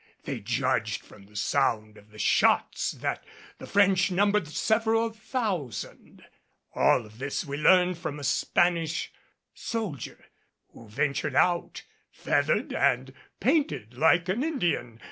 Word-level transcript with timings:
They 0.23 0.39
judged 0.39 1.03
from 1.05 1.27
the 1.27 1.35
sound 1.35 1.95
of 1.95 2.09
the 2.09 2.17
shots 2.17 2.91
that 2.93 3.23
the 3.59 3.67
French 3.67 4.09
numbered 4.09 4.47
several 4.47 5.11
thousand. 5.11 6.25
All 6.73 7.05
of 7.05 7.19
this 7.19 7.45
we 7.45 7.57
learned 7.57 7.99
from 7.99 8.17
a 8.19 8.23
Spanish 8.23 9.11
soldier 9.53 10.25
who 10.73 10.89
ventured 10.89 11.35
out, 11.35 11.83
feathered 12.09 12.73
and 12.73 13.13
painted 13.39 13.93
like 13.95 14.27
an 14.27 14.43
Indian. 14.43 14.99